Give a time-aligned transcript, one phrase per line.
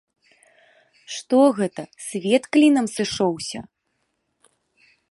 [1.15, 3.59] Што гэта, свет клінам сышоўся.